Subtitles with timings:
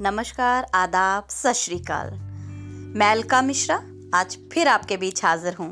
[0.00, 2.10] नमस्कार, आदाब सत श्रीकाल
[2.96, 3.76] मैं अलका मिश्रा,
[4.14, 5.68] आज फिर आपके बीच हाजिर हूँ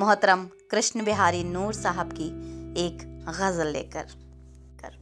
[0.00, 2.28] मोहतरम कृष्ण बिहारी नूर साहब की
[2.84, 4.14] एक गज़ल लेकर।
[4.80, 4.96] कर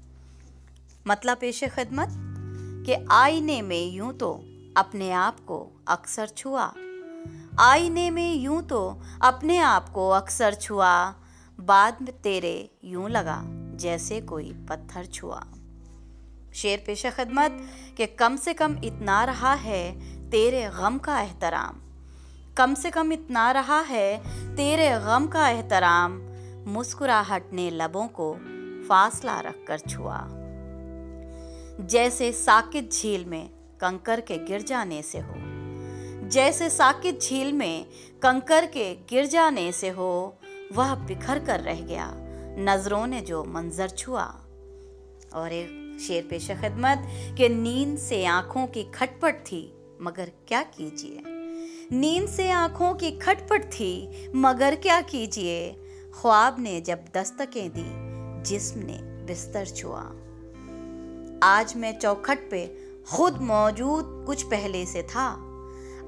[1.07, 2.15] मतलब पेश खिदमत
[2.87, 4.33] कि आईने में यूँ तो
[4.77, 6.73] अपने आप को अक्सर छुआ।
[7.61, 10.95] आईने में यूँ तो अपने आप को अक्सर छुआ।
[11.59, 13.43] बाद में तेरे यूँ लगा
[13.77, 15.45] जैसे कोई पत्थर छुआ।
[16.55, 19.93] शेर पेश खदमत, कि कम से कम इतना रहा है
[20.31, 21.81] तेरे गम का एहतराम।
[22.57, 24.19] कम से कम इतना रहा है
[24.57, 26.21] तेरे गम का एहतराम।
[26.67, 28.35] मुस्कुराहट ने लबों को
[28.89, 30.29] फासला रख कर छुआ।
[31.81, 35.35] जैसे साकित झील में कंकर के गिर जाने से हो।
[36.29, 37.87] जैसे साकित झील में
[38.23, 40.39] कंकर के गिर जाने से हो,
[40.73, 42.13] वह बिखर कर रह गया,
[42.59, 44.25] नज़रों ने जो मंजर छुआ।
[45.35, 47.03] और एक शेर पेश खिदमत
[47.39, 51.23] के नींद से आँखों की खटपट थी, मगर क्या कीजिए?
[51.97, 55.73] नींद से आँखों की खटपट थी, मगर क्या कीजिए?
[56.21, 57.85] ख्वाब ने जब दस्तकें दी,
[58.49, 60.03] जिस्म ने बिस्तर छुआ।
[61.43, 62.67] आज मैं चौखट पे
[63.11, 65.29] खुद मौजूद कुछ पहले से था।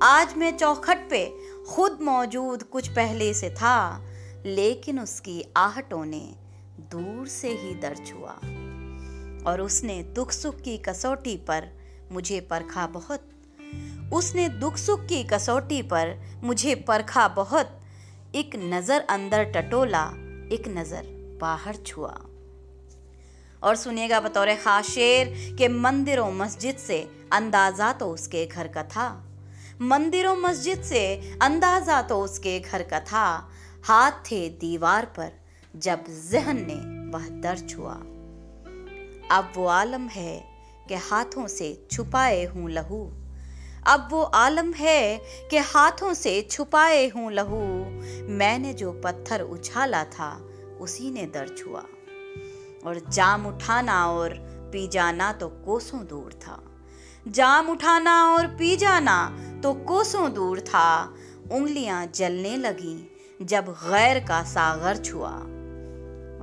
[0.03, 1.33] आज मैं चौखट पे
[1.71, 4.05] खुद मौजूद कुछ पहले से था,
[4.47, 6.35] लेकिन उसकी आहटों ने
[6.81, 8.39] दूर से ही दर्ज हुआ।
[9.47, 11.69] और उसने दुख सुख की कसौटी पर
[12.13, 13.29] मुझे परखा बहुत।
[14.13, 16.15] उसने दुख सुख की कसौटी पर
[16.45, 17.81] मुझे परखा बहुत।
[18.35, 20.05] एक नज़र अंदर टटोला,
[20.53, 21.05] एक नज़र
[21.41, 22.15] बाहर छुआ।
[23.63, 27.01] और सुनिएगा बतौर खास शेर के मंदिरों मस्जिद से
[27.33, 29.09] अंदाज़ा तो उसके घर का था।
[29.83, 31.05] मंदिरों मस्जिद से
[31.43, 33.27] अंदाज़ा तो उसके घर का था।
[33.85, 35.31] हाथ थे दीवार पर,
[35.75, 36.75] जब जहन ने
[37.11, 37.95] वह दर छुआ
[39.31, 40.45] अब वो आलम है
[40.89, 43.13] कि हाथों से छुपाए हूँ लहू।
[43.87, 45.19] अब वो आलम है
[45.51, 47.61] कि हाथों से छुपाए हूँ लहू।
[48.29, 50.31] मैंने जो पत्थर उछाला था,
[50.81, 51.85] उसी ने दर्ज हुआ।
[52.87, 54.35] और जाम उठाना और
[54.73, 56.63] पी जाना तो कोसों दूर था।
[57.29, 61.15] जाम उठाना और पी जाना तो कोसों दूर था।
[61.53, 62.97] उंगलियाँ जलने लगी
[63.43, 65.35] जब गैर का सागर छुआ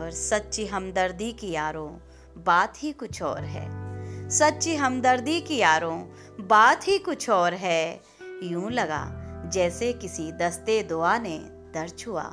[0.03, 1.89] और सच्ची हमदर्दी की यारों
[2.37, 5.97] बात ही कुछ और है। सच्ची हमदर्दी की यारों,
[6.47, 8.01] बात ही कुछ और है।
[8.43, 9.03] यूँ लगा,
[9.53, 11.37] जैसे किसी दस्ते दुआ ने
[11.73, 12.23] दर्ज हुआ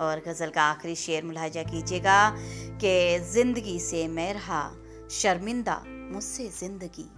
[0.00, 2.36] और गज़ल का आखिरी शेर मुलाजा कीजिएगा
[2.80, 4.62] कि ज़िंदगी से मैं रहा,
[5.10, 7.08] शर्मिंदा मुझसे ज़िंदगी।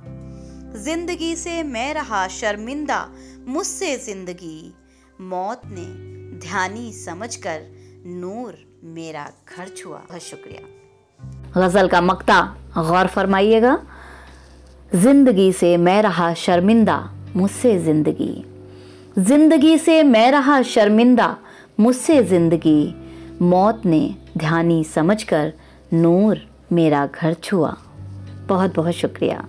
[0.82, 3.06] ज़िंदगी से मैं रहा, शर्मिंदा
[3.46, 4.74] मुझसे ज़िंदगी।
[5.20, 5.86] मौत ने
[6.38, 7.66] ध्यानी समझकर
[8.06, 10.66] नूर मेरा घर छुआ। बहुत शुक्रिया।
[11.56, 12.40] गज़ल का मकता
[12.78, 13.78] गौर फरमाइएगा।
[14.94, 16.98] ज़िंदगी से मैं रहा शर्मिंदा,
[17.36, 18.44] मुझसे ज़िंदगी।
[19.18, 21.36] ज़िंदगी से मैं रहा शर्मिंदा,
[21.80, 22.94] मुझसे ज़िंदगी।
[23.42, 25.52] मौत ने ध्यानी समझकर
[25.92, 26.40] नूर
[26.72, 27.76] मेरा घर छुआ।
[28.48, 29.44] बहुत बहुत शुक्रिया।